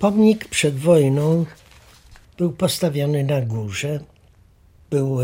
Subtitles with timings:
[0.00, 1.46] Pomnik przed wojną
[2.36, 4.00] był postawiony na górze.
[4.90, 5.18] Był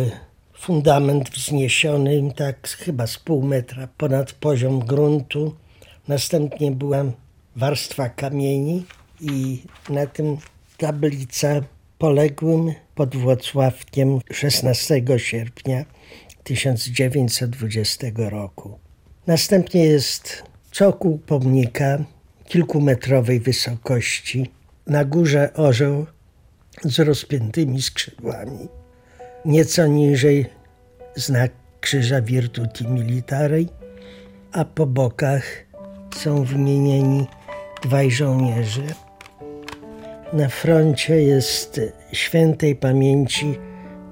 [0.58, 5.54] fundament wzniesiony tak chyba z pół metra ponad poziom gruntu.
[6.08, 7.04] Następnie była
[7.56, 8.84] warstwa kamieni
[9.20, 10.36] i na tym
[10.78, 11.48] tablica
[11.98, 15.84] poległym pod Włocławkiem 16 sierpnia
[16.44, 18.78] 1920 roku.
[19.26, 21.98] Następnie jest cokół pomnika
[22.48, 24.50] kilkumetrowej wysokości.
[24.86, 26.06] Na górze orzeł
[26.84, 28.68] z rozpiętymi skrzydłami.
[29.44, 30.46] Nieco niżej
[31.16, 33.68] znak krzyża Virtuti Militari,
[34.52, 35.44] a po bokach
[36.16, 37.26] są wymienieni
[37.82, 38.82] dwaj żołnierze.
[40.32, 41.80] Na froncie jest
[42.12, 43.58] świętej pamięci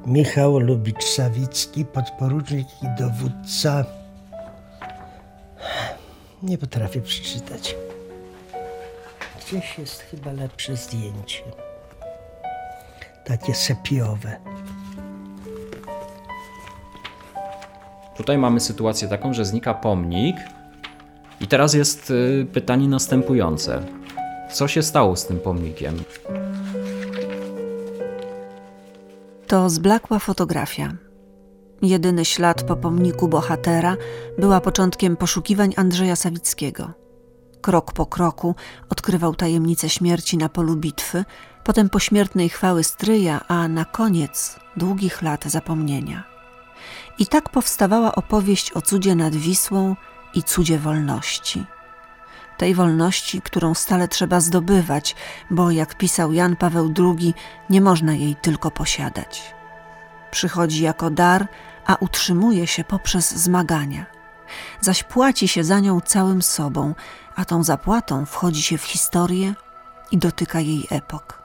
[0.06, 3.84] Michał Lubicz-Sawicki, podporucznik i dowódca.
[6.42, 7.76] Nie potrafię przeczytać.
[9.52, 11.42] Gdzieś jest chyba lepsze zdjęcie.
[13.24, 14.36] Takie sepiowe.
[18.16, 20.36] Tutaj mamy sytuację taką, że znika pomnik.
[21.40, 23.82] I teraz jest y, pytanie następujące.
[24.52, 26.02] Co się stało z tym pomnikiem?
[29.46, 30.92] To zblakła fotografia.
[31.82, 33.96] Jedyny ślad po pomniku bohatera
[34.38, 37.01] była początkiem poszukiwań Andrzeja Sawickiego.
[37.62, 38.54] Krok po kroku
[38.90, 41.24] odkrywał tajemnicę śmierci na polu bitwy,
[41.64, 46.24] potem pośmiertnej chwały stryja, a na koniec długich lat zapomnienia.
[47.18, 49.96] I tak powstawała opowieść o cudzie nad Wisłą
[50.34, 51.64] i cudzie wolności.
[52.58, 55.16] Tej wolności, którą stale trzeba zdobywać,
[55.50, 57.34] bo jak pisał Jan Paweł II,
[57.70, 59.54] nie można jej tylko posiadać.
[60.30, 61.48] Przychodzi jako dar,
[61.86, 64.06] a utrzymuje się poprzez zmagania.
[64.80, 66.94] Zaś płaci się za nią całym sobą,
[67.36, 69.54] a tą zapłatą wchodzi się w historię
[70.10, 71.42] i dotyka jej epok.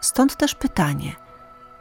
[0.00, 1.16] Stąd też pytanie,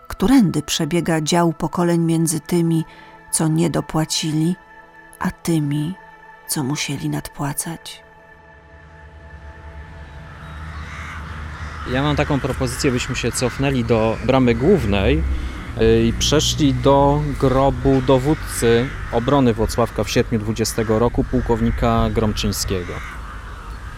[0.08, 2.85] którędy przebiega dział pokoleń między tymi,
[3.31, 4.56] co nie dopłacili,
[5.19, 5.96] a tymi,
[6.47, 8.03] co musieli nadpłacać?
[11.91, 15.23] Ja mam taką propozycję, byśmy się cofnęli do bramy głównej
[15.81, 22.94] y, i przeszli do grobu dowódcy obrony Włocławka w sierpniu 20 roku, pułkownika Gromczyńskiego.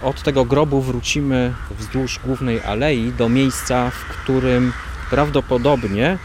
[0.03, 4.73] Od tego grobu wrócimy wzdłuż głównej alei do miejsca, w którym
[5.09, 6.17] prawdopodobnie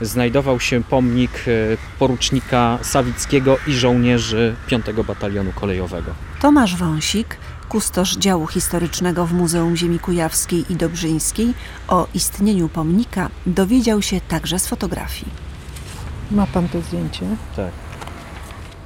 [0.00, 6.10] znajdował się pomnik y, porucznika Sawickiego i żołnierzy 5 Batalionu Kolejowego.
[6.40, 7.36] Tomasz Wąsik
[7.68, 11.54] kustosz działu historycznego w Muzeum Ziemi Kujawskiej i Dobrzyńskiej,
[11.88, 15.32] o istnieniu pomnika dowiedział się także z fotografii.
[16.30, 17.26] Ma pan to zdjęcie?
[17.56, 17.70] Tak.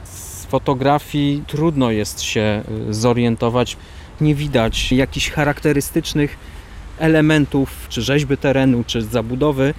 [0.05, 3.77] Z fotografii trudno jest się y, zorientować.
[4.21, 6.37] Nie widać jakichś charakterystycznych
[6.99, 9.75] elementów, czy rzeźby terenu, czy zabudowy,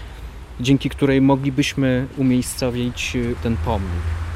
[0.60, 3.90] dzięki której moglibyśmy umiejscowić y, ten pomnik.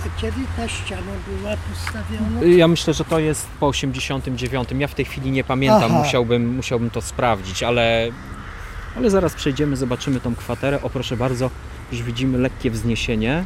[0.06, 2.58] A kiedy ta ściana była postawiona?
[2.58, 4.70] Ja myślę, że to jest po 89.
[4.80, 8.10] Ja w tej chwili nie pamiętam, musiałbym, musiałbym to sprawdzić, ale,
[8.98, 10.82] ale zaraz przejdziemy, zobaczymy tą kwaterę.
[10.82, 11.50] O proszę bardzo,
[11.92, 13.46] już widzimy lekkie wzniesienie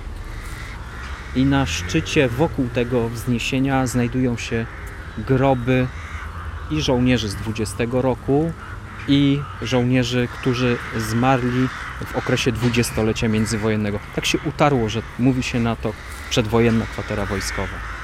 [1.35, 4.65] i na szczycie wokół tego wzniesienia znajdują się
[5.17, 5.87] groby
[6.71, 8.51] i żołnierzy z 20 roku
[9.07, 11.67] i żołnierzy, którzy zmarli
[12.05, 13.99] w okresie dwudziestolecia międzywojennego.
[14.15, 15.93] Tak się utarło, że mówi się na to
[16.29, 17.95] przedwojenna kwatera wojskowa.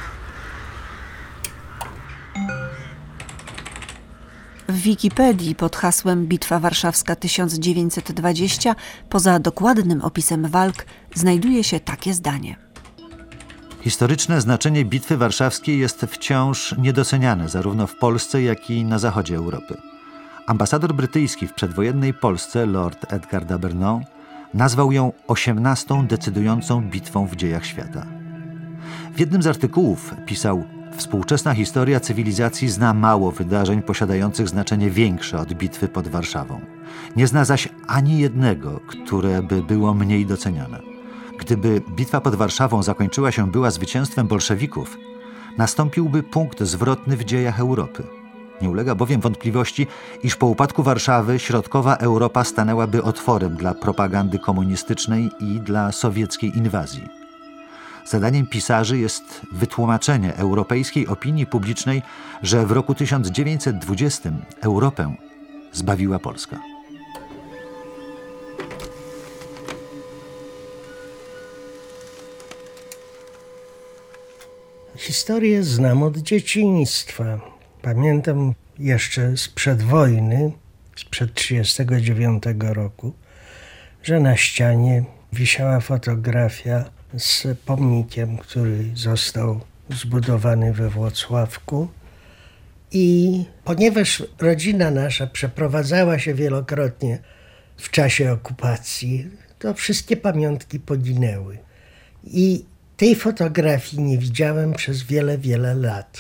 [4.69, 8.75] W Wikipedii pod hasłem Bitwa Warszawska 1920
[9.09, 10.85] poza dokładnym opisem walk
[11.16, 12.70] znajduje się takie zdanie.
[13.81, 19.77] Historyczne znaczenie Bitwy Warszawskiej jest wciąż niedoceniane zarówno w Polsce, jak i na zachodzie Europy.
[20.47, 24.01] Ambasador brytyjski w przedwojennej Polsce, Lord Edgar d'Abernon,
[24.53, 28.05] nazwał ją osiemnastą decydującą bitwą w dziejach świata.
[29.15, 30.63] W jednym z artykułów pisał:
[30.97, 36.61] Współczesna historia cywilizacji zna mało wydarzeń posiadających znaczenie większe od bitwy pod Warszawą.
[37.16, 40.91] Nie zna zaś ani jednego, które by było mniej doceniane.
[41.41, 44.97] Gdyby bitwa pod Warszawą zakończyła się była zwycięstwem bolszewików,
[45.58, 48.03] nastąpiłby punkt zwrotny w dziejach Europy.
[48.61, 49.88] Nie ulega bowiem wątpliwości,
[50.23, 57.08] iż po upadku Warszawy środkowa Europa stanęłaby otworem dla propagandy komunistycznej i dla sowieckiej inwazji.
[58.05, 62.02] Zadaniem pisarzy jest wytłumaczenie europejskiej opinii publicznej,
[62.44, 65.16] że w roku 1920 Europę
[65.73, 66.71] zbawiła Polska.
[74.96, 77.40] Historię znam od dzieciństwa.
[77.82, 80.52] Pamiętam jeszcze sprzed wojny
[80.96, 83.14] sprzed 1939 roku,
[84.03, 85.03] że na ścianie
[85.34, 91.87] wisiała fotografia z pomnikiem, który został zbudowany we Włocławku.
[92.91, 97.20] I ponieważ rodzina nasza przeprowadzała się wielokrotnie
[97.78, 99.29] w czasie okupacji,
[99.59, 101.58] to wszystkie pamiątki poginęły.
[102.23, 102.66] I
[103.01, 106.19] tej fotografii nie widziałem przez wiele, wiele lat.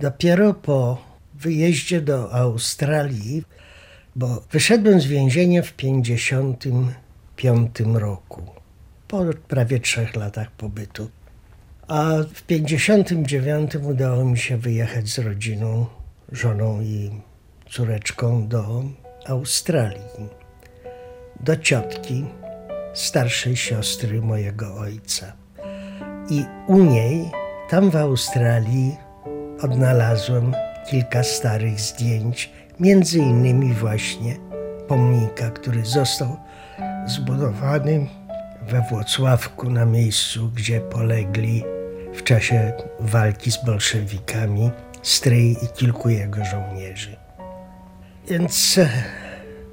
[0.00, 1.04] Dopiero po
[1.34, 3.42] wyjeździe do Australii,
[4.16, 8.42] bo wyszedłem z więzienia w 1955 roku,
[9.08, 11.10] po prawie trzech latach pobytu.
[11.88, 15.86] A w 1959 udało mi się wyjechać z rodziną,
[16.32, 17.10] żoną i
[17.70, 18.84] córeczką do
[19.26, 20.28] Australii,
[21.40, 22.24] do ciotki,
[22.94, 25.41] starszej siostry mojego ojca.
[26.30, 27.30] I u niej,
[27.68, 28.96] tam w Australii,
[29.62, 30.54] odnalazłem
[30.90, 34.36] kilka starych zdjęć, między innymi właśnie
[34.88, 36.36] pomnika, który został
[37.06, 38.06] zbudowany
[38.68, 41.64] we Włocławku na miejscu, gdzie polegli
[42.14, 44.70] w czasie walki z bolszewikami
[45.02, 47.16] stryj i kilku jego żołnierzy.
[48.28, 48.88] Więc e,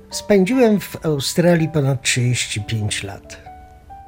[0.10, 3.42] spędziłem w Australii ponad 35 lat.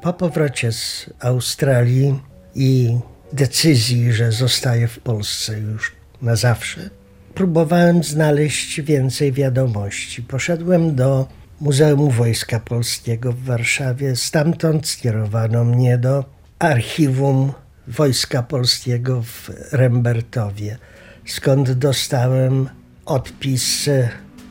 [0.01, 2.98] Po powrocie z Australii i
[3.33, 6.89] decyzji, że zostaję w Polsce już na zawsze,
[7.33, 10.24] próbowałem znaleźć więcej wiadomości.
[10.24, 11.27] Poszedłem do
[11.62, 14.15] Muzeum Wojska Polskiego w Warszawie.
[14.15, 16.25] Stamtąd skierowano mnie do
[16.59, 17.53] archiwum
[17.88, 20.77] Wojska Polskiego w Rembertowie,
[21.25, 22.69] skąd dostałem
[23.06, 23.89] odpis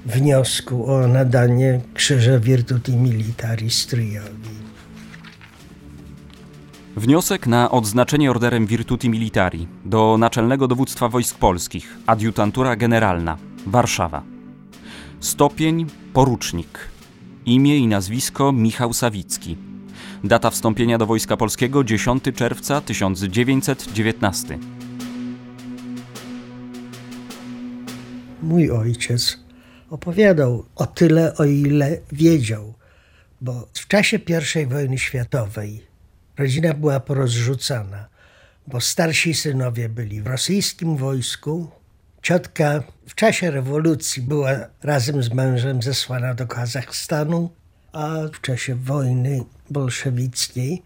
[0.07, 4.60] wniosku o nadanie Krzyża Virtuti Militari strójowi.
[6.97, 14.23] Wniosek na odznaczenie orderem Virtuti Militari do Naczelnego Dowództwa Wojsk Polskich, adiutantura generalna, Warszawa.
[15.21, 16.79] Stopień porucznik.
[17.47, 19.57] Imię i nazwisko Michał Sawicki.
[20.25, 24.59] Data wstąpienia do Wojska Polskiego 10 czerwca 1919.
[28.43, 29.39] Mój ojciec
[29.91, 32.75] opowiadał o tyle, o ile wiedział,
[33.41, 34.19] bo w czasie
[34.63, 35.90] I wojny światowej
[36.39, 38.09] rodzina była porozrzucana,
[38.67, 41.71] bo starsi synowie byli w rosyjskim wojsku,
[42.23, 44.51] ciotka w czasie rewolucji była
[44.83, 47.51] razem z mężem zesłana do Kazachstanu,
[47.93, 50.83] a w czasie wojny bolszewickiej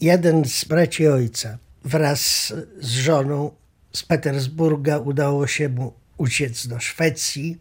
[0.00, 3.50] jeden z braci ojca wraz z żoną
[3.92, 7.58] z Petersburga udało się mu uciec do Szwecji,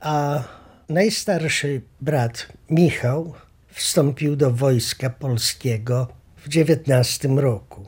[0.00, 0.44] a
[0.88, 3.34] najstarszy brat Michał
[3.68, 7.86] wstąpił do wojska polskiego w XIX roku,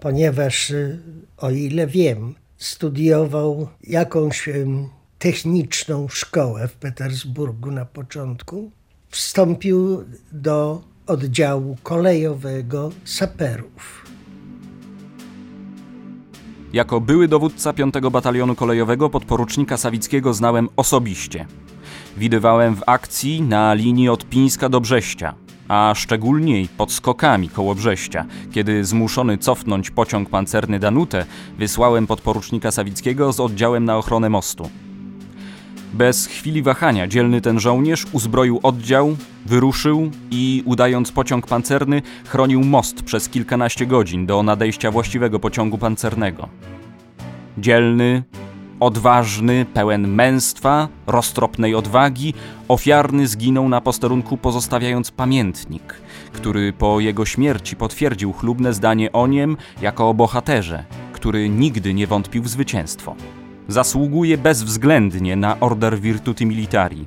[0.00, 0.98] ponieważ, y,
[1.36, 4.88] o ile wiem, studiował jakąś em,
[5.18, 8.70] techniczną szkołę w Petersburgu na początku,
[9.08, 14.04] wstąpił do oddziału kolejowego saperów.
[16.72, 21.46] Jako były dowódca 5 Batalionu Kolejowego podporucznika Sawickiego znałem osobiście.
[22.16, 25.34] Widywałem w akcji na linii od Pińska do Brześcia,
[25.70, 31.24] a szczególniej pod skokami koło Brześcia, kiedy zmuszony cofnąć pociąg pancerny Danutę,
[31.58, 34.70] wysłałem podporucznika Sawickiego z oddziałem na ochronę mostu.
[35.92, 43.02] Bez chwili wahania dzielny ten żołnierz uzbroił oddział, wyruszył i, udając pociąg pancerny, chronił most
[43.02, 46.48] przez kilkanaście godzin do nadejścia właściwego pociągu pancernego.
[47.58, 48.22] Dzielny,
[48.80, 52.34] odważny, pełen męstwa, roztropnej odwagi,
[52.68, 55.94] ofiarny zginął na posterunku pozostawiając pamiętnik,
[56.32, 62.06] który po jego śmierci potwierdził chlubne zdanie o niem jako o bohaterze, który nigdy nie
[62.06, 63.14] wątpił w zwycięstwo.
[63.68, 67.06] Zasługuje bezwzględnie na Order Virtuti Militari.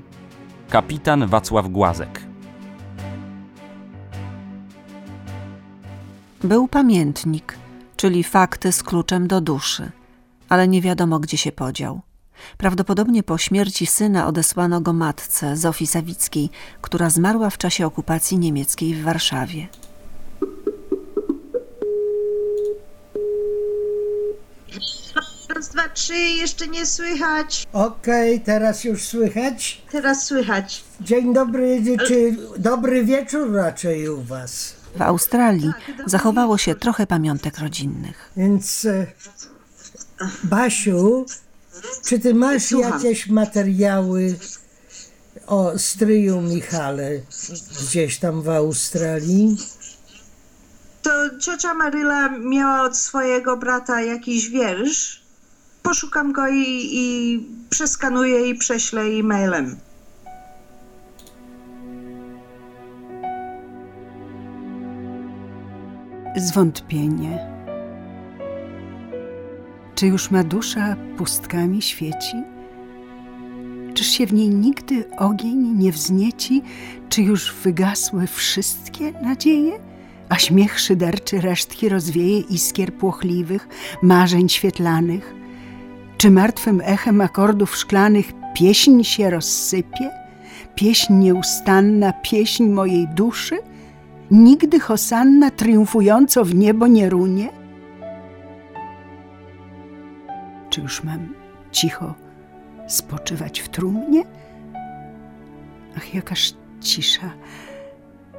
[0.70, 2.22] Kapitan Wacław Głazek.
[6.44, 7.58] Był pamiętnik,
[7.96, 9.92] czyli fakty z kluczem do duszy,
[10.54, 12.02] ale nie wiadomo, gdzie się podział.
[12.58, 16.50] Prawdopodobnie po śmierci syna odesłano go matce, Zofii Sawickiej,
[16.82, 19.68] która zmarła w czasie okupacji niemieckiej w Warszawie.
[25.56, 27.68] Raz, dwa, trzy, jeszcze nie słychać.
[27.74, 29.82] Okej, teraz już słychać?
[29.92, 30.84] Teraz słychać.
[31.02, 34.76] Dzień dobry, czy dobry wieczór raczej u was.
[34.96, 35.72] W Australii
[36.06, 38.32] zachowało się trochę pamiątek rodzinnych.
[38.38, 39.08] Więc e,
[40.44, 41.26] Basiu,
[42.06, 42.92] czy ty masz Słucham.
[42.92, 44.36] jakieś materiały
[45.48, 47.20] o stryju Michale
[47.82, 49.58] gdzieś tam w Australii?
[51.02, 55.24] To ciocia Maryla miała od swojego brata jakiś wiersz.
[55.84, 57.40] Poszukam go i, i
[57.70, 59.78] przeskanuję i prześlę e-mailem.
[66.38, 67.53] Zwątpienie.
[69.96, 72.38] Czy już ma dusza pustkami świeci?
[73.94, 76.62] Czyż się w niej nigdy ogień nie wznieci?
[77.10, 79.72] Czy już wygasły wszystkie nadzieje?
[80.30, 83.68] A śmiech szyderczy resztki rozwieje iskier płochliwych,
[84.02, 85.34] marzeń świetlanych?
[86.18, 90.10] Czy martwym echem akordów szklanych pieśń się rozsypie?
[90.76, 93.60] Pieśń nieustanna, pieśń mojej duszy?
[94.32, 97.63] Nigdy hosanna triumfująco w niebo nie runie?
[100.74, 101.34] Czy już mam
[101.72, 102.14] cicho
[102.88, 104.24] spoczywać w trumnie?
[105.98, 107.34] Ach, jakaż cisza!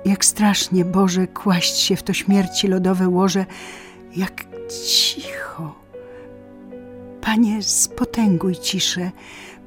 [0.04, 3.46] Jak strasznie, Boże, kłaść się w to śmierci lodowe łoże,
[4.16, 4.44] jak
[4.86, 5.74] cicho!
[7.20, 9.10] Panie, spotęguj ciszę,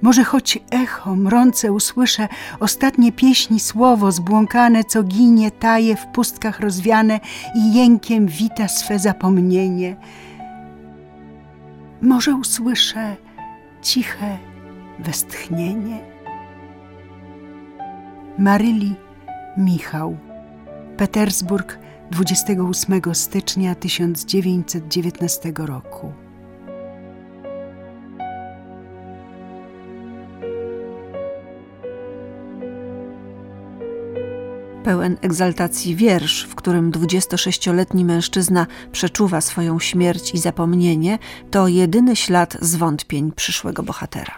[0.01, 2.27] może choć echo mrące usłyszę
[2.59, 7.19] ostatnie pieśni słowo zbłąkane, co ginie, taje w pustkach rozwiane
[7.55, 9.95] i jękiem wita swe zapomnienie.
[12.01, 13.15] Może usłyszę
[13.81, 14.37] ciche
[14.99, 15.99] westchnienie.
[18.37, 18.95] Maryli
[19.57, 20.17] Michał
[20.97, 21.79] Petersburg
[22.11, 26.13] 28 stycznia 1919 roku.
[34.87, 41.19] Pełen egzaltacji wiersz, w którym 26-letni mężczyzna przeczuwa swoją śmierć i zapomnienie,
[41.51, 44.33] to jedyny ślad zwątpień przyszłego bohatera.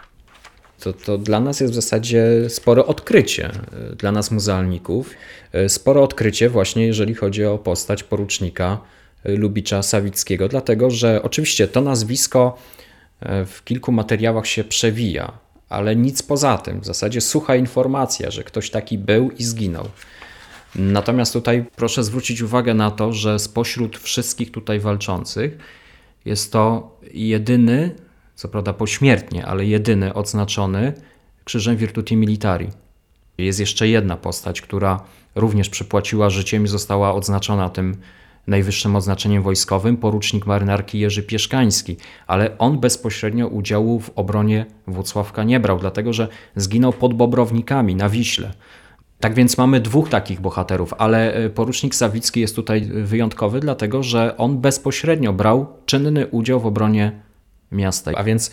[0.80, 3.52] To, to dla nas jest w zasadzie spore odkrycie,
[3.98, 5.10] dla nas muzealników,
[5.68, 8.78] spore odkrycie właśnie jeżeli chodzi o postać porucznika
[9.26, 12.58] Lubicza Sawickiego, dlatego że oczywiście to nazwisko
[13.46, 15.32] w kilku materiałach się przewija,
[15.70, 16.82] ale nic poza tym.
[16.82, 19.86] W zasadzie sucha informacja, że ktoś taki był i zginął.
[20.76, 25.58] Natomiast tutaj proszę zwrócić uwagę na to, że spośród wszystkich tutaj walczących
[26.26, 27.96] jest to jedyny,
[28.36, 30.94] co prawda pośmiertnie, ale jedyny odznaczony
[31.44, 32.68] krzyżem Virtuti Militari.
[33.38, 35.04] Jest jeszcze jedna postać, która
[35.36, 37.98] również przypłaciła życiem i została odznaczona tym
[38.48, 41.98] najwyższym odznaczeniem wojskowym, porucznik marynarki Jerzy Pieszkański,
[42.28, 48.10] ale on bezpośrednio udziału w obronie Włocławka nie brał, dlatego że zginął pod Bobrownikami na
[48.10, 48.54] Wiśle.
[49.20, 54.38] Tak więc mamy dwóch takich bohaterów, ale e, porucznik Sawicki jest tutaj wyjątkowy, dlatego że
[54.38, 57.22] on bezpośrednio brał czynny udział w obronie
[57.72, 58.12] miasta.
[58.16, 58.52] A więc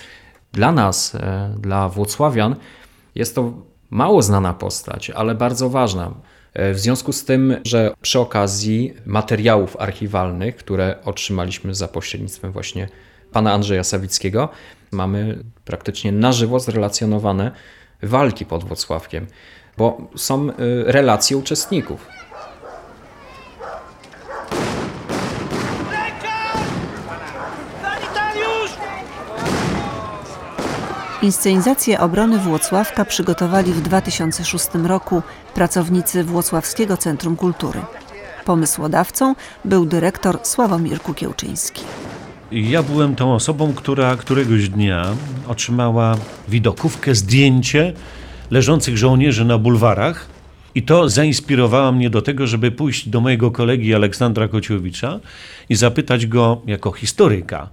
[0.52, 2.56] dla nas, e, dla Włocławian,
[3.14, 3.52] jest to
[3.90, 6.14] mało znana postać, ale bardzo ważna.
[6.54, 12.88] E, w związku z tym, że przy okazji materiałów archiwalnych, które otrzymaliśmy za pośrednictwem właśnie
[13.32, 14.49] pana Andrzeja Sawickiego,
[14.92, 17.50] mamy praktycznie na żywo zrelacjonowane
[18.02, 19.26] walki pod Włocławkiem
[19.76, 20.52] bo są y,
[20.87, 22.06] relacje uczestników.
[31.23, 35.23] Inscenizację obrony Włocławka przygotowali w 2006 roku
[35.54, 37.80] pracownicy Włocławskiego Centrum Kultury.
[38.45, 41.83] Pomysłodawcą był dyrektor Sławomir Kukiełczyński.
[42.52, 45.06] Ja byłem tą osobą, która któregoś dnia
[45.49, 46.16] otrzymała
[46.49, 47.92] widokówkę, zdjęcie
[48.50, 50.28] leżących żołnierzy na bulwarach.
[50.74, 55.20] I to zainspirowało mnie do tego, żeby pójść do mojego kolegi Aleksandra Kociowicza
[55.68, 57.68] i zapytać go jako historyka,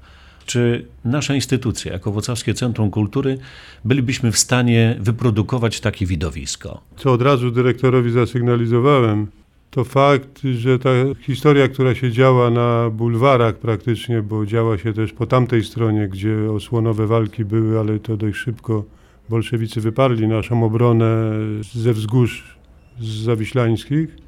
[0.46, 3.38] czy nasza instytucja, jako Włocławskie Centrum Kultury,
[3.86, 6.82] bylibyśmy w stanie wyprodukować takie widowisko.
[6.98, 9.28] Co od razu dyrektorowi zasygnalizowałem,
[9.72, 10.90] to fakt, że ta
[11.22, 16.52] historia, która się działa na bulwarach praktycznie, bo działa się też po tamtej stronie, gdzie
[16.52, 18.84] osłonowe walki były, ale to dość szybko
[19.30, 21.32] bolszewicy wyparli naszą obronę
[21.74, 22.58] ze wzgórz
[23.00, 24.24] zawiślańskich,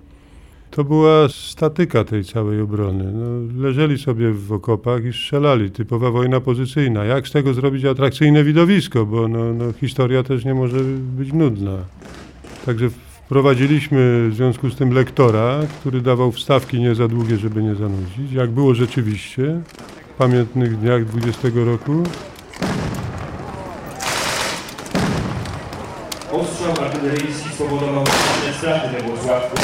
[0.71, 3.11] to była statyka tej całej obrony.
[3.13, 5.71] No, leżeli sobie w okopach i strzelali.
[5.71, 7.05] Typowa wojna pozycyjna.
[7.05, 10.77] Jak z tego zrobić atrakcyjne widowisko, bo no, no, historia też nie może
[11.17, 11.77] być nudna.
[12.65, 17.75] Także wprowadziliśmy w związku z tym lektora, który dawał wstawki nie za długie, żeby nie
[17.75, 18.31] zanudzić.
[18.31, 19.61] Jak było rzeczywiście
[20.13, 22.03] w pamiętnych dniach 20 roku.
[27.05, 29.57] Artyleryjski spowodował znaczne straty we Włocławku,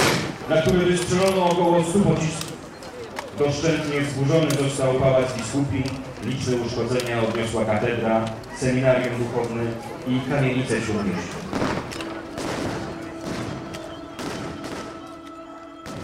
[0.49, 2.57] na który wystrzelono około 100 pocisków.
[3.39, 5.83] Doszczętnie wzburzony został pałac biskupi,
[6.25, 8.25] liczne uszkodzenia odniosła katedra,
[8.57, 9.63] seminarium duchowne
[10.07, 11.35] i kamienice śródmieścia.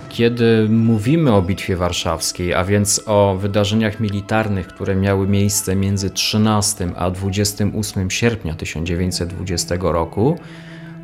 [0.09, 6.89] Kiedy mówimy o Bitwie Warszawskiej, a więc o wydarzeniach militarnych, które miały miejsce między 13
[6.95, 10.37] a 28 sierpnia 1920 roku,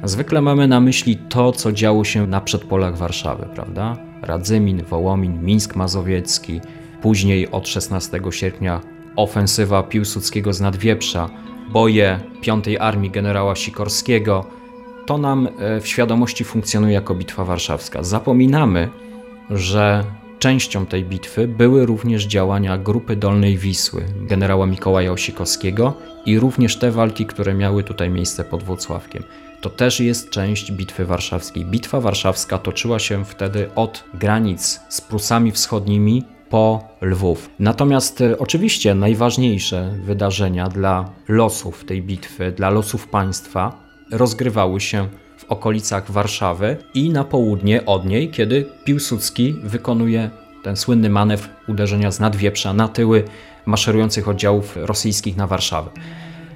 [0.07, 3.97] zwykle mamy na myśli to, co działo się na przedpolach Warszawy, prawda?
[4.21, 6.61] Radzymin, Wołomin, Mińsk Mazowiecki,
[7.01, 8.81] później od 16 sierpnia
[9.15, 11.29] ofensywa Piłsudskiego z Nadwieprza,
[11.69, 14.45] boje 5 Armii generała Sikorskiego,
[15.05, 18.03] to nam e, w świadomości funkcjonuje jako Bitwa Warszawska.
[18.03, 18.89] Zapominamy,
[19.49, 20.03] że
[20.39, 25.93] częścią tej bitwy były również działania Grupy Dolnej Wisły generała Mikołaja Osikowskiego
[26.25, 29.23] i również te walki, które miały tutaj miejsce pod Włocławkiem.
[29.63, 31.65] To też jest część Bitwy Warszawskiej.
[31.65, 37.49] Bitwa Warszawska toczyła się wtedy od granic z Prusami Wschodnimi po Lwów.
[37.59, 45.43] Natomiast e, oczywiście najważniejsze wydarzenia dla losów tej bitwy, dla losów państwa rozgrywały się w
[45.43, 50.29] okolicach Warszawy i na południe od niej, kiedy Piłsudski wykonuje
[50.63, 53.23] ten słynny manewr uderzenia z nadwieprza na tyły
[53.65, 55.89] maszerujących oddziałów rosyjskich na Warszawę.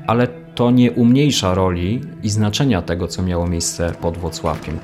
[0.07, 4.79] Ale to nie umniejsza roli i znaczenia tego, co miało miejsce pod Włocławkiem.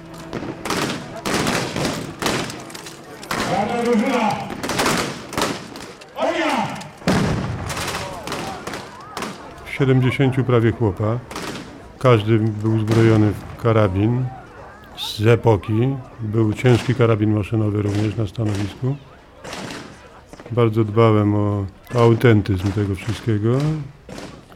[9.65, 11.19] W 70 prawie chłopa.
[11.99, 14.25] Każdy był uzbrojony w karabin
[14.97, 15.95] z epoki.
[16.19, 18.95] Był ciężki karabin maszynowy również na stanowisku.
[20.51, 21.65] Bardzo dbałem o
[21.95, 23.57] autentyzm tego wszystkiego,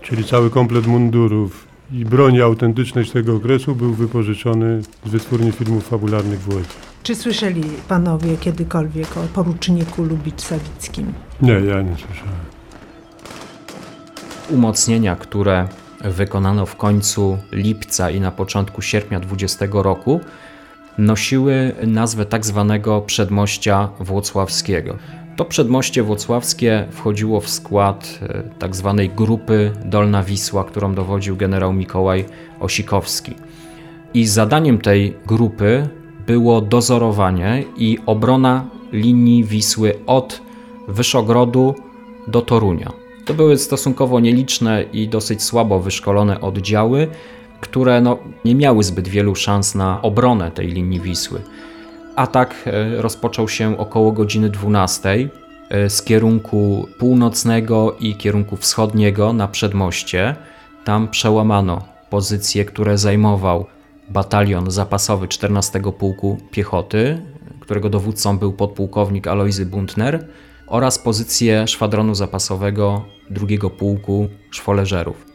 [0.08, 5.88] czyli cały komplet mundurów i broni autentycznej z tego okresu był wypożyczony z wytwórni filmów
[5.88, 6.70] fabularnych w Łodzi.
[7.04, 11.06] Czy słyszeli panowie kiedykolwiek o poruczniku Lubicz-Sawickim?
[11.42, 12.34] Nie, ja nie słyszałem.
[14.50, 15.68] Umocnienia, które
[16.04, 20.20] wykonano w końcu lipca i na początku sierpnia 20 roku,
[20.98, 24.98] nosiły nazwę tak zwanego przedmościa włocławskiego.
[25.38, 31.74] To przedmoście włocławskie wchodziło w skład e, tak zwanej grupy Dolna Wisła, którą dowodził generał
[31.74, 32.26] Mikołaj
[32.60, 33.34] Osikowski.
[34.14, 35.90] I zadaniem tej grupy
[36.28, 40.42] było dozorowanie i obrona linii Wisły od
[40.88, 41.76] Wyszogrodu
[42.28, 42.92] do Torunia.
[43.26, 47.08] To były stosunkowo nieliczne i dosyć słabo wyszkolone oddziały,
[47.62, 51.42] które no, nie miały zbyt wielu szans na obronę tej linii Wisły.
[52.18, 55.30] Atak e, rozpoczął się około godziny 12
[55.70, 60.36] e, z kierunku północnego i kierunku wschodniego na przedmoście.
[60.84, 63.66] Tam przełamano pozycje, które zajmował
[64.10, 67.22] batalion zapasowy 14 Pułku Piechoty,
[67.60, 70.28] którego dowódcą był podpułkownik Alojzy Buntner
[70.68, 75.26] oraz pozycję szwadronu zapasowego drugiego pułku szwoleżerów.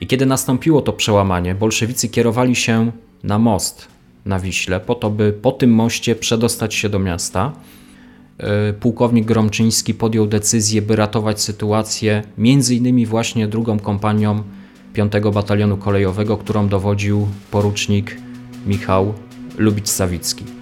[0.00, 2.92] I kiedy nastąpiło to przełamanie, bolszewicy kierowali się
[3.22, 3.88] na most
[4.24, 7.52] na Wiśle po to, by po tym moście przedostać się do miasta.
[8.38, 14.42] E, pułkownik Gromczyński podjął decyzję, by ratować sytuację między innymi właśnie drugą kompanią
[14.92, 18.16] 5 Batalionu Kolejowego, którą dowodził porucznik
[18.66, 19.14] Michał
[19.58, 20.61] Lubicz-Sawicki.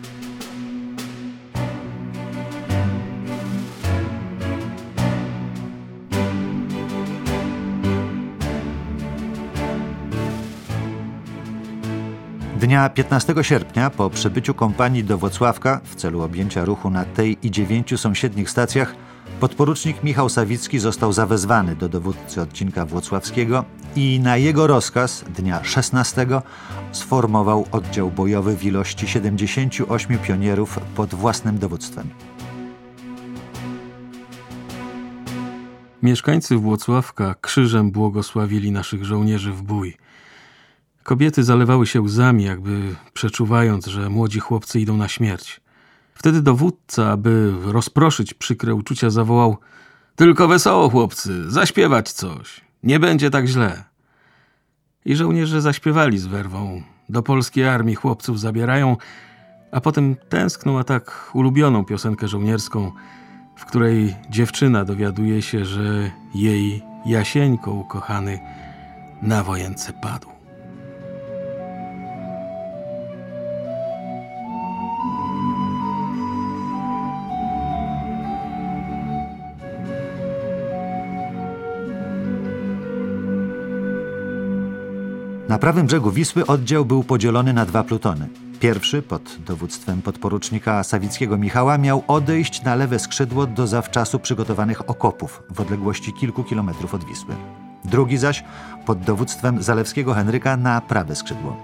[12.60, 17.50] Dnia 15 sierpnia po przybyciu kompanii do Włocławka w celu objęcia ruchu na tej i
[17.50, 18.94] dziewięciu sąsiednich stacjach
[19.40, 23.64] podporucznik Michał Sawicki został zawezwany do dowódcy odcinka włocławskiego
[23.96, 26.26] i na jego rozkaz dnia 16
[26.92, 32.10] sformował oddział bojowy w ilości 78 pionierów pod własnym dowództwem.
[36.02, 39.96] Mieszkańcy Włocławka krzyżem błogosławili naszych żołnierzy w bój–
[41.02, 45.60] Kobiety zalewały się łzami, jakby przeczuwając, że młodzi chłopcy idą na śmierć.
[46.14, 49.56] Wtedy dowódca, aby rozproszyć przykre uczucia, zawołał:
[50.16, 52.60] Tylko wesoło, chłopcy, zaśpiewać coś.
[52.82, 53.84] Nie będzie tak źle.
[55.04, 56.82] I żołnierze zaśpiewali z werwą.
[57.08, 58.96] Do polskiej armii chłopców zabierają,
[59.72, 62.92] a potem tęskną a tak ulubioną piosenkę żołnierską,
[63.56, 68.40] w której dziewczyna dowiaduje się, że jej Jasieńko ukochany
[69.22, 70.39] na wojence padł.
[85.50, 88.28] Na prawym brzegu Wisły oddział był podzielony na dwa plutony.
[88.60, 95.42] Pierwszy, pod dowództwem podporucznika Sawickiego Michała, miał odejść na lewe skrzydło do zawczasu przygotowanych okopów
[95.50, 97.34] w odległości kilku kilometrów od Wisły.
[97.84, 98.44] Drugi zaś,
[98.86, 101.56] pod dowództwem Zalewskiego Henryka, na prawe skrzydło.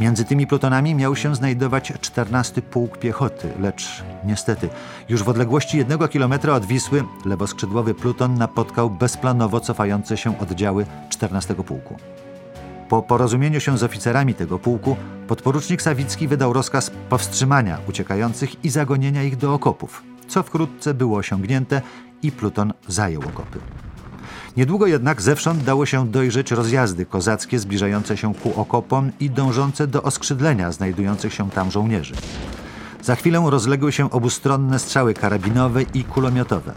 [0.00, 4.68] Między tymi plutonami miał się znajdować 14 pułk piechoty, lecz niestety
[5.08, 11.54] już w odległości jednego kilometra od Wisły lewoskrzydłowy pluton napotkał bezplanowo cofające się oddziały 14
[11.54, 11.96] pułku.
[12.88, 14.96] Po porozumieniu się z oficerami tego pułku,
[15.28, 21.82] podporucznik Sawicki wydał rozkaz powstrzymania uciekających i zagonienia ich do okopów, co wkrótce było osiągnięte
[22.22, 23.58] i pluton zajął okopy.
[24.56, 30.02] Niedługo jednak zewsząd dało się dojrzeć rozjazdy kozackie zbliżające się ku okopom i dążące do
[30.02, 32.14] oskrzydlenia znajdujących się tam żołnierzy.
[33.02, 36.72] Za chwilę rozległy się obustronne strzały karabinowe i kulomiotowe.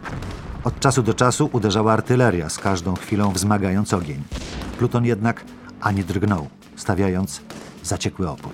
[0.63, 4.23] Od czasu do czasu uderzała artyleria, z każdą chwilą wzmagając ogień.
[4.77, 5.43] Pluton jednak
[5.81, 7.41] ani drgnął, stawiając
[7.83, 8.51] zaciekły opór.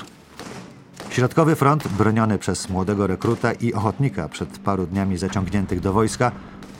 [1.09, 6.31] Środkowy front, broniony przez młodego rekruta i ochotnika przed paru dniami zaciągniętych do wojska,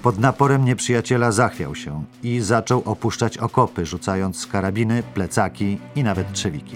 [0.04, 6.76] pod naporem nieprzyjaciela zachwiał się i zaczął opuszczać okopy, rzucając karabiny, plecaki i nawet trzewiki.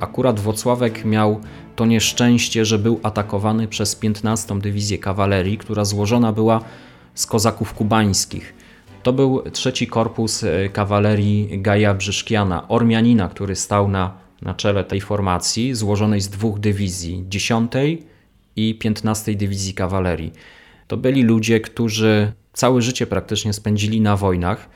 [0.00, 1.40] Akurat Włocławek miał
[1.82, 4.58] to nieszczęście, że był atakowany przez 15.
[4.58, 6.60] Dywizję Kawalerii, która złożona była
[7.14, 8.54] z kozaków kubańskich.
[9.02, 15.00] To był trzeci korpus e, kawalerii Gaja Brzyszkiana, Ormianina, który stał na, na czele tej
[15.00, 17.72] formacji, złożonej z dwóch dywizji, 10
[18.56, 20.32] i 15 Dywizji Kawalerii.
[20.88, 24.68] To byli ludzie, którzy całe życie praktycznie spędzili na wojnach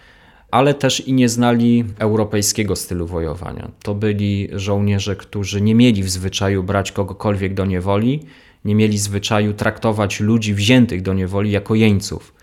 [0.51, 3.71] ale też i nie znali europejskiego stylu wojowania.
[3.83, 8.21] To byli żołnierze, którzy nie mieli w zwyczaju brać kogokolwiek do niewoli,
[8.65, 12.35] nie mieli zwyczaju traktować ludzi wziętych do niewoli jako jeńców.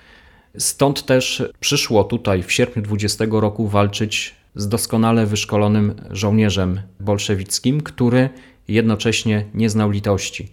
[0.58, 8.30] Stąd też przyszło tutaj w sierpniu 20 roku walczyć z doskonale wyszkolonym żołnierzem bolszewickim, który
[8.68, 10.52] jednocześnie nie znał litości.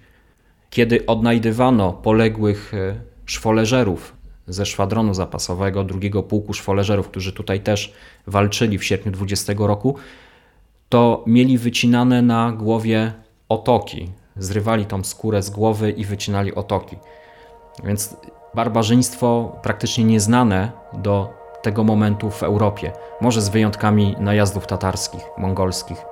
[0.71, 4.20] Kiedy odnajdywano poległych e, szwoleżerów
[4.51, 7.93] ze szwadronu zapasowego drugiego pułku szwoleżerów, którzy tutaj też
[8.27, 9.97] walczyli w sierpniu 20 roku,
[10.89, 13.13] to mieli wycinane na głowie
[13.49, 14.11] otoki.
[14.37, 16.97] Zrywali tą skórę z głowy i wycinali otoki.
[17.85, 18.17] Więc
[18.55, 21.29] barbarzyństwo praktycznie nieznane do
[21.63, 26.10] tego momentu w Europie, może z wyjątkami najazdów tatarskich, mongolskich.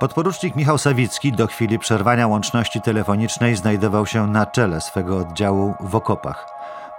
[0.00, 5.94] Podporucznik Michał Sawicki do chwili przerwania łączności telefonicznej znajdował się na czele swego oddziału w
[5.94, 6.46] okopach,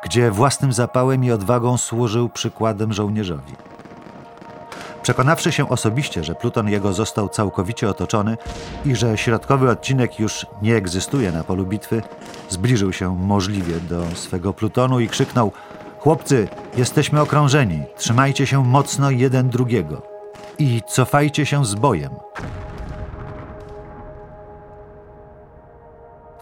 [0.03, 3.53] gdzie własnym zapałem i odwagą służył przykładem żołnierzowi.
[5.01, 8.37] Przekonawszy się osobiście, że pluton jego został całkowicie otoczony
[8.85, 12.01] i że środkowy odcinek już nie egzystuje na polu bitwy,
[12.49, 15.51] zbliżył się możliwie do swego plutonu i krzyknął:
[15.99, 20.01] Chłopcy, jesteśmy okrążeni, trzymajcie się mocno jeden drugiego
[20.59, 22.11] i cofajcie się z bojem.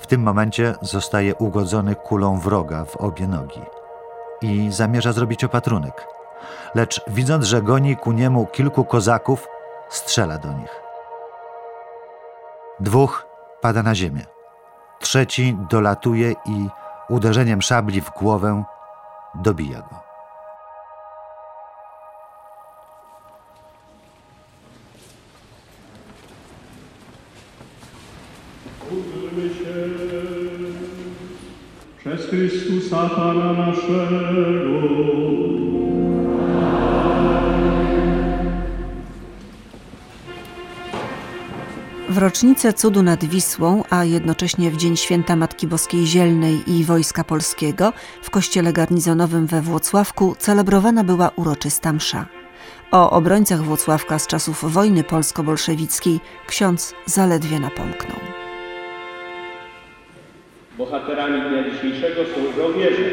[0.10, 3.62] Tym momencie zostaje ugodzony kulą wroga w obie nogi
[4.41, 6.08] i zamierza zrobić opatrunek.
[6.76, 9.48] Lecz widząc, że goni ku niemu kilku kozaków,
[9.89, 10.82] strzela do nich.
[12.80, 13.28] Dwóch
[13.62, 14.26] pada na ziemię.
[15.00, 16.67] Trzeci dolatuje i
[17.10, 18.63] uderzeniem szabli w głowę
[19.36, 20.10] dobija go.
[32.17, 34.30] Chrystusa Pana naszego.
[42.10, 47.24] W rocznicę cudu nad Wisłą, a jednocześnie w dzień święta Matki Boskiej Zielnej i Wojska
[47.24, 52.26] Polskiego w kościele garnizonowym we Włocławku celebrowana była uroczysta msza.
[52.91, 58.29] O obrońcach Włocławka z czasów wojny polsko-bolszewickiej ksiądz zaledwie napomknął.
[60.89, 63.10] Bohaterami dnia dzisiejszego są żołnierze.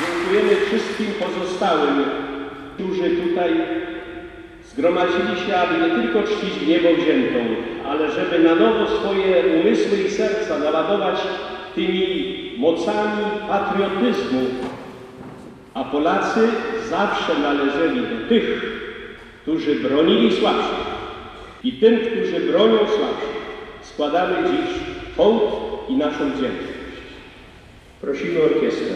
[0.00, 2.04] Dziękujemy wszystkim pozostałym,
[2.74, 3.50] którzy tutaj
[4.72, 7.38] zgromadzili się, aby nie tylko czcić niebo wziętą,
[7.88, 11.16] ale żeby na nowo swoje umysły i serca naładować
[11.74, 14.40] tymi mocami patriotyzmu.
[15.74, 16.48] A Polacy
[16.90, 18.76] zawsze należeli do tych,
[19.42, 20.85] którzy bronili słabszych
[21.66, 23.36] i tym, którzy bronią słabszych,
[23.82, 24.80] składamy dziś
[25.16, 25.42] hołd
[25.88, 26.76] i naszą wdzięczność.
[28.00, 28.86] Prosimy orkiestrę.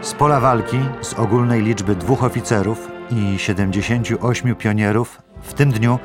[0.00, 5.98] Z pola walki z ogólnej liczby dwóch oficerów i 78 pionierów w tym dniu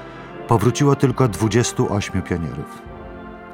[0.48, 2.82] powróciło tylko 28 pionierów.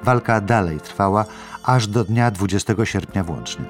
[0.03, 1.25] Walka dalej trwała
[1.63, 3.65] aż do dnia 20 sierpnia włącznie.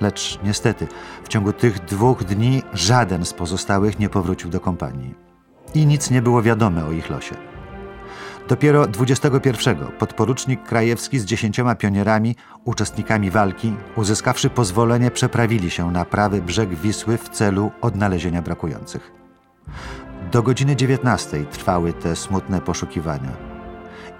[0.00, 0.86] Lecz niestety
[1.24, 5.14] w ciągu tych dwóch dni żaden z pozostałych nie powrócił do kompanii.
[5.74, 7.34] I nic nie było wiadome o ich losie.
[8.48, 16.42] Dopiero 21 podporucznik Krajewski z dziesięcioma pionierami, uczestnikami walki, uzyskawszy pozwolenie, przeprawili się na prawy
[16.42, 19.27] brzeg Wisły w celu odnalezienia brakujących.
[20.32, 23.36] Do godziny 19 trwały te smutne poszukiwania.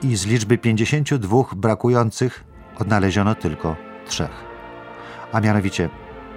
[0.02, 2.44] I z liczby 52 brakujących
[2.78, 4.44] odnaleziono tylko trzech.
[5.32, 5.88] A mianowicie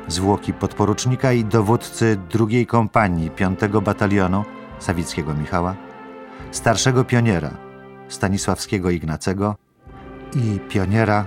[0.07, 4.45] zwłoki podporucznika i dowódcy drugiej kompanii 5 batalionu
[4.79, 5.75] Sawickiego Michała,
[6.51, 7.51] starszego pioniera
[8.07, 9.55] Stanisławskiego Ignacego
[10.35, 11.25] i pioniera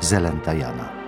[0.00, 0.99] Zelenta Jana.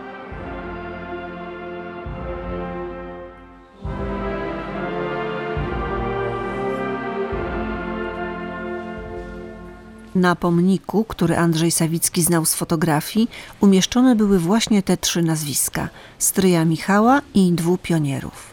[10.15, 13.29] Na pomniku, który Andrzej Sawicki znał z fotografii,
[13.61, 18.53] umieszczone były właśnie te trzy nazwiska: stryja Michała i dwóch pionierów.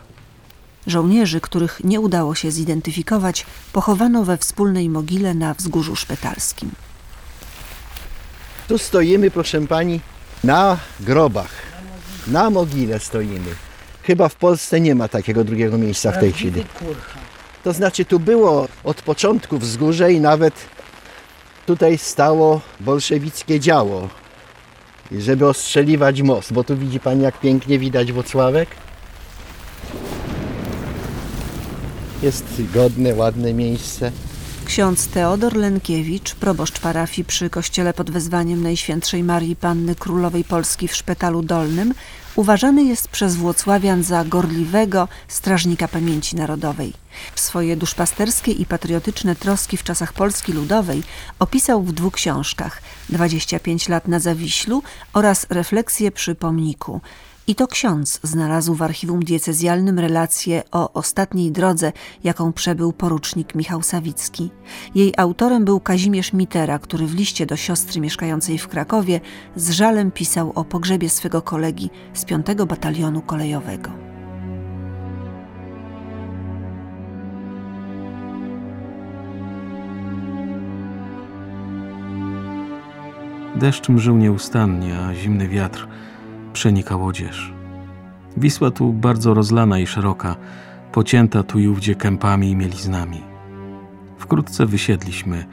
[0.87, 6.71] Żołnierzy, których nie udało się zidentyfikować, pochowano we wspólnej mogile na wzgórzu szpetalskim.
[8.67, 9.99] Tu stoimy, proszę pani,
[10.43, 11.51] na grobach.
[12.27, 13.55] Na mogile stoimy.
[14.03, 16.63] Chyba w Polsce nie ma takiego drugiego miejsca w tej chwili.
[17.63, 20.53] To znaczy, tu było od początku wzgórze i nawet
[21.69, 24.09] tutaj stało bolszewickie działo,
[25.11, 28.69] żeby ostrzeliwać most, bo tu widzi pani, jak pięknie widać Wocławek.
[32.23, 34.11] Jest godne, ładne miejsce.
[34.69, 40.95] Ksiądz Teodor Lenkiewicz, proboszcz parafii przy kościele pod wezwaniem Najświętszej Marii Panny Królowej Polski w
[40.95, 41.93] Szpetalu Dolnym,
[42.35, 46.93] uważany jest przez Włocławian za gorliwego strażnika pamięci narodowej.
[47.35, 51.03] Swoje duszpasterskie i patriotyczne troski w czasach Polski Ludowej
[51.39, 57.01] opisał w dwóch książkach 25 lat na Zawiślu oraz Refleksje przy pomniku.
[57.49, 61.91] I to ksiądz znalazł w archiwum diecezjalnym relację o ostatniej drodze,
[62.23, 64.49] jaką przebył porucznik Michał Sawicki.
[64.95, 69.21] Jej autorem był Kazimierz Mitera, który w liście do siostry mieszkającej w Krakowie
[69.55, 73.91] z żalem pisał o pogrzebie swego kolegi z 5 Batalionu Kolejowego.
[83.55, 85.87] Deszcz mżył nieustannie, a zimny wiatr
[86.53, 87.53] przenikał odzież.
[88.37, 90.35] Wisła tu bardzo rozlana i szeroka,
[90.91, 93.21] pocięta tu i ówdzie kępami i mieliznami.
[94.17, 95.45] Wkrótce wysiedliśmy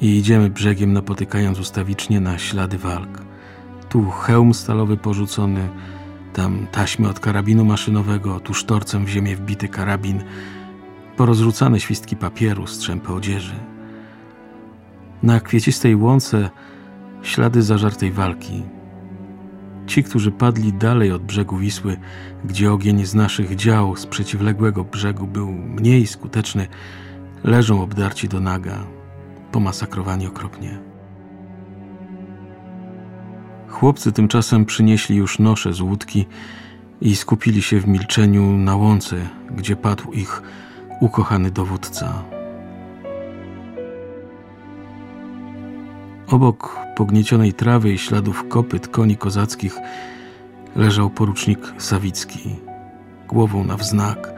[0.00, 3.22] i idziemy brzegiem napotykając ustawicznie na ślady walk.
[3.88, 5.68] Tu hełm stalowy porzucony,
[6.32, 10.22] tam taśmy od karabinu maszynowego, tu sztorcem w ziemię wbity karabin,
[11.16, 13.54] porozrzucane świstki papieru, strzępy odzieży.
[15.22, 16.50] Na kwiecistej łące
[17.22, 18.62] ślady zażartej walki,
[19.88, 21.96] Ci, którzy padli dalej od brzegu Wisły,
[22.44, 26.66] gdzie ogień z naszych dział z przeciwległego brzegu był mniej skuteczny,
[27.44, 28.84] leżą obdarci do naga,
[29.52, 30.78] pomasakrowani okropnie.
[33.68, 36.26] Chłopcy tymczasem przynieśli już nosze z łódki
[37.00, 40.42] i skupili się w milczeniu na łące, gdzie padł ich
[41.00, 42.37] ukochany dowódca.
[46.30, 49.76] Obok pogniecionej trawy i śladów kopyt koni kozackich
[50.76, 52.56] leżał porucznik Sawicki,
[53.28, 54.32] głową na wznak,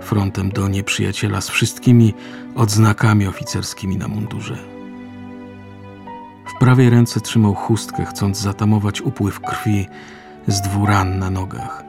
[0.00, 2.14] frontem do nieprzyjaciela z wszystkimi
[2.54, 4.56] odznakami oficerskimi na mundurze.
[6.46, 9.86] W prawej ręce trzymał chustkę, chcąc zatamować upływ krwi
[10.46, 11.84] z dwóch ran na nogach.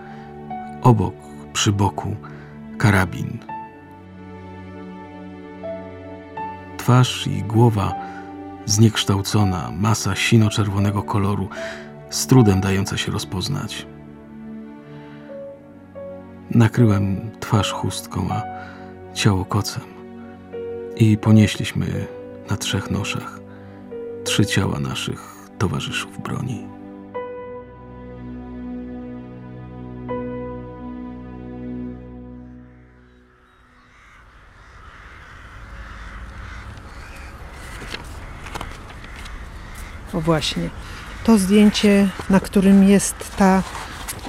[0.82, 1.16] Obok,
[1.54, 2.16] przy boku,
[2.78, 3.38] karabin.
[6.78, 8.14] Twarz i głowa
[8.65, 11.49] zniekształcona, masa sino-czerwonego koloru,
[12.10, 13.88] z trudem dająca się rozpoznać.
[16.51, 18.43] Nakryłem twarz chustką, a
[19.13, 19.84] ciało kocem
[20.95, 22.08] i ponieśliśmy
[22.49, 23.39] na trzech noszach
[24.23, 26.75] trzy ciała naszych towarzyszów broni.
[40.15, 40.69] O właśnie.
[41.23, 43.63] To zdjęcie, na którym jest ta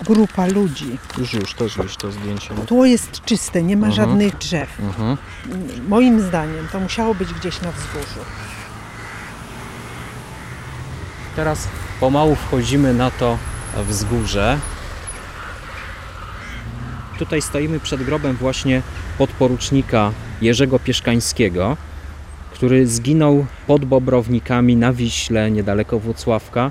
[0.05, 0.99] grupa ludzi.
[1.19, 2.55] Już, już, też już to zdjęcie.
[2.67, 4.09] Tło jest czyste, nie ma Mhm.
[4.09, 4.81] żadnych drzew.
[4.81, 5.17] Mhm.
[5.89, 8.21] Moim zdaniem to musiało być gdzieś na wzgórzu.
[11.37, 11.69] Teraz
[12.01, 13.39] pomału wchodzimy na to
[13.89, 14.59] wzgórze.
[17.19, 18.83] Tutaj stoimy przed grobem właśnie
[19.19, 21.77] podporucznika Jerzego Pieszkańskiego,
[22.57, 26.71] który zginął pod Bobrownikami na Wiśle, niedaleko Włocławka.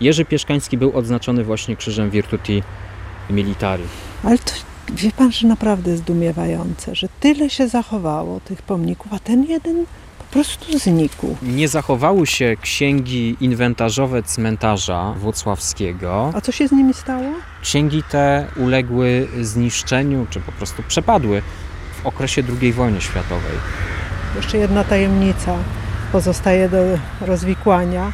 [0.00, 2.62] Jerzy Pieszkański był odznaczony właśnie krzyżem Virtuti
[3.30, 3.82] militari.
[4.24, 4.52] Ale to
[4.92, 9.84] wie pan, że naprawdę zdumiewające, że tyle się zachowało tych pomników, a ten jeden
[10.18, 11.36] po prostu znikł.
[11.42, 16.32] Nie zachowały się księgi inwentarzowe cmentarza włocławskiego.
[16.34, 17.32] A co się z nimi stało?
[17.62, 21.42] Księgi te uległy zniszczeniu, czy po prostu przepadły
[22.02, 23.58] w okresie II wojny światowej.
[24.36, 25.56] Jeszcze jedna tajemnica
[26.12, 26.78] pozostaje do
[27.20, 28.12] rozwikłania.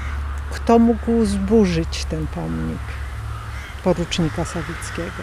[0.51, 2.79] Kto mógł zburzyć ten pomnik
[3.85, 5.23] porucznika Sawickiego?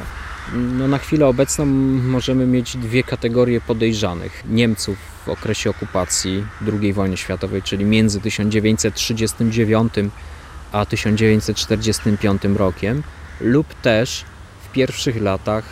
[0.54, 4.44] No, na chwilę obecną możemy mieć dwie kategorie podejrzanych.
[4.50, 6.46] Niemców w okresie okupacji
[6.82, 9.94] II wojny światowej, czyli między 1939
[10.72, 13.04] a 1945 rokiem,
[13.42, 14.26] lub też
[14.64, 15.66] w pierwszych latach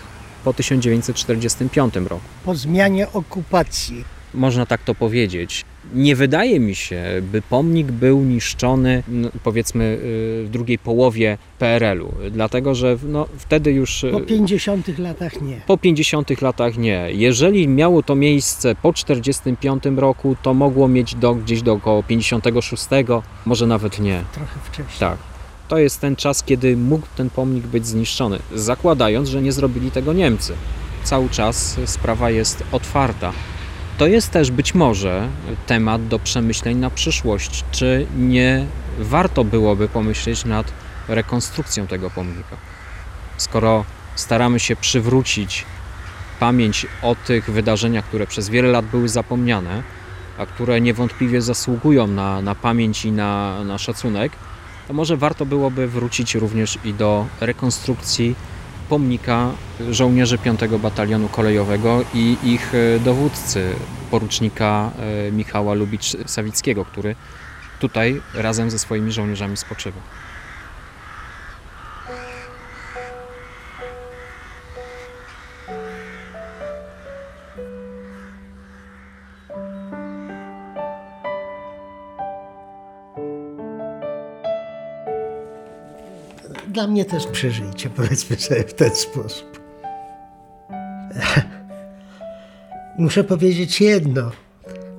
[0.44, 2.22] po 1945 roku.
[2.46, 4.19] Po zmianie okupacji.
[4.34, 5.66] Można tak to powiedzieć.
[5.94, 12.14] Nie wydaje mi się, by pomnik był niszczony no, powiedzmy y, w drugiej połowie PRL-u,
[12.32, 14.06] dlatego że no, wtedy już...
[14.12, 15.62] Po 50 latach nie.
[15.68, 17.08] Po 50 latach nie.
[17.12, 22.84] Jeżeli miało to miejsce po 45 roku, to mogło mieć do, gdzieś do około 56,
[23.46, 24.24] może nawet nie.
[24.34, 25.00] Trochę wcześniej.
[25.00, 25.18] Tak.
[25.68, 30.14] To jest ten czas, kiedy mógł ten pomnik być zniszczony, zakładając, że nie zrobili tego
[30.14, 30.54] Niemcy.
[31.04, 33.34] Cały czas sprawa jest otwarta.
[34.00, 35.30] To jest też być może
[35.68, 38.66] temat do przemyśleń na przyszłość, czy nie
[39.00, 40.74] warto byłoby pomyśleć nad
[41.08, 42.58] rekonstrukcją tego pomnika.
[43.38, 43.86] Skoro
[44.16, 45.66] staramy się przywrócić
[46.40, 49.84] pamięć o tych wydarzeniach, które przez wiele lat były zapomniane,
[50.38, 54.32] a które niewątpliwie zasługują na, na pamięć i na, na szacunek,
[54.88, 58.36] to może warto byłoby wrócić również i do rekonstrukcji
[58.90, 59.52] pomnika
[59.90, 63.76] żołnierzy 5 Batalionu Kolejowego i ich e, dowódcy,
[64.12, 64.92] porucznika
[65.28, 67.16] e, Michała Lubicz-Sawickiego, który
[67.80, 70.02] tutaj razem ze swoimi żołnierzami spoczywał.
[86.80, 89.60] Dla mnie też przeżycie, powiedzmy sobie w ten sposób.
[92.98, 94.32] Muszę powiedzieć jedno,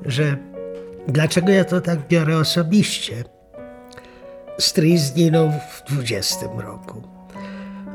[0.06, 0.36] że
[1.08, 3.24] dlaczego ja to tak biorę osobiście.
[4.58, 7.02] Stryj zginął w 20 roku.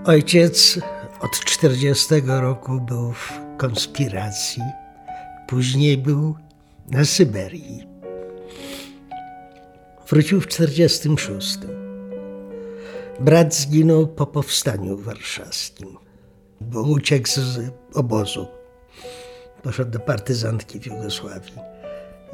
[0.06, 0.80] Ojciec
[1.22, 4.64] od 40 roku był w konspiracji.
[5.48, 6.36] Później był
[6.92, 7.88] na Syberii.
[10.08, 11.58] Wrócił w 46.
[13.20, 15.98] Brat zginął po powstaniu warszawskim,
[16.62, 17.60] bo uciekł z
[17.94, 18.48] obozu.
[19.64, 21.54] Poszedł do partyzantki w Jugosławii.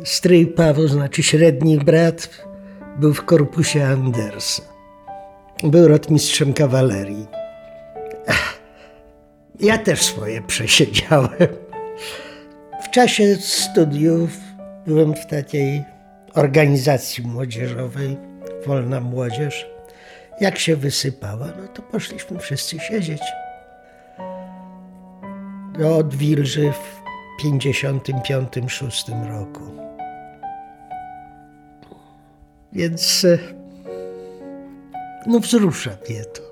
[0.03, 2.45] Stryj Paweł, znaczy średni brat,
[2.99, 4.63] był w korpusie Andersa.
[5.63, 7.27] Był rotmistrzem kawalerii.
[9.59, 11.47] Ja też swoje przesiedziałem.
[12.83, 14.29] W czasie studiów
[14.87, 15.83] byłem w takiej
[16.33, 18.17] organizacji młodzieżowej,
[18.65, 19.67] Wolna Młodzież.
[20.41, 23.21] Jak się wysypała, no to poszliśmy wszyscy siedzieć.
[25.79, 27.01] Do Odwilży w
[27.43, 29.61] 55-6 roku.
[32.73, 33.25] Więc
[35.27, 36.50] no wzrusza mnie to.